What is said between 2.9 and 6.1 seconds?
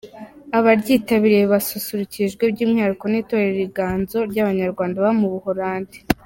n’Itorero Inganzo ry’abanyarwanda baba mu Buholandi.